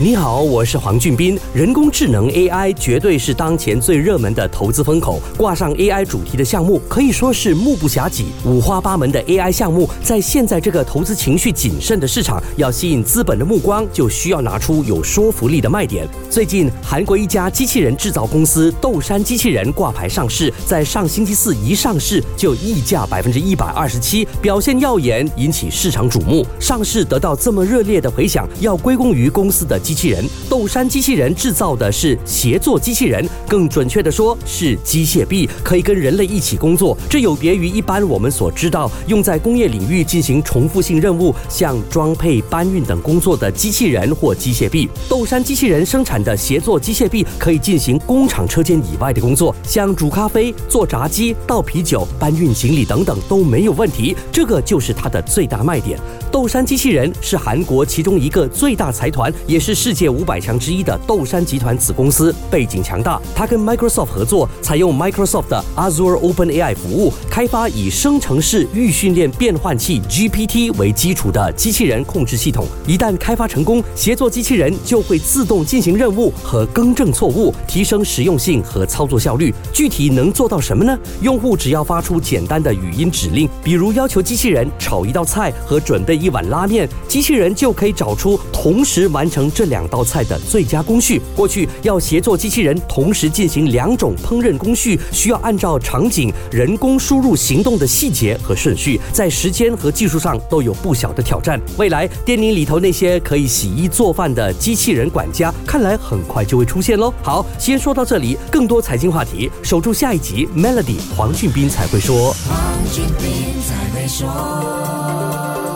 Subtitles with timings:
[0.00, 1.36] 你好，我是黄俊斌。
[1.52, 16.06] 人工智能 AI 绝对是当前最热门的投资风口，挂上 AI 主题的项目可以说是目不暇给，五花八门的 AI 项目，在现在这个投资情绪谨慎的市场，要吸引资本的目光，就需要拿出有说服力的卖点。
[16.30, 26.46] 最近，韩国一家机器人制造公司豆山机器人挂牌上市，在上星期四一上市就溢价百分之一百二十七，表现耀眼，引起市场瞩目。
[26.60, 29.76] 上市得到这么热烈的回响，要归功于公司的。
[29.88, 36.94] 机器人豆山机器人制造的是协作机器人，更准确的说是机械臂，可以跟人类一起工作。
[37.08, 44.86] 这有别于一般我们所知道用在工业领域进行重复性任务，像装配、搬运等工作的机器人或机械臂。
[45.08, 54.14] 豆山机器人生产的协作机械臂可以进行工厂车间以外的工作，像煮咖啡、做炸鸡、倒啤酒、搬运行李等等都没有问题。
[54.30, 55.98] 这个就是它的最大卖点。
[56.30, 59.77] 豆山机器人是韩国其中一个最大财团，也是。
[59.80, 72.66] 世界五百强之一的豆山集团子公司背景强大，它跟 Microsoft 合作，采用 Microsoft 的 Azure OpenAI 服务，开发以生成式预训练变换器 GPT 为基础的机器人控制系统。
[72.88, 79.54] 一旦开发成功，协作机器人就会自动进行任务和更正错误，提升实用性和操作效率。
[79.72, 80.98] 具体能做到什么呢？
[81.22, 89.67] 用户只要发出简单的语音指令，比如要求机器人炒一道菜和准备一碗拉面，机器人就可以找出同时完成这。
[89.68, 91.20] 两道菜的最佳工序。
[91.34, 101.60] 过去要协作机器人同时进行两种烹饪工序，需要按照场景人工输入行动的细节和顺序，在时间和技术上都有不小的挑战。
[101.76, 107.12] 未来店里里头那些可以洗衣做饭的机器人管家，看来很快就会出现喽。
[107.22, 110.46] 好，先说到这里，更多财经话题，守住下一集。
[110.56, 112.34] Melody 黄俊斌才会说。
[112.48, 112.58] 黄
[112.92, 115.67] 俊斌才会说。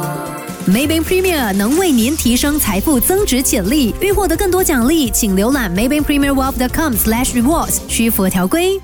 [0.69, 3.93] Maybank Premier 能为您提升财富增值潜力。
[4.01, 8.81] 欲获得更多奖励，请浏览 maybankpremierwealth.com/rewards，需符合条规。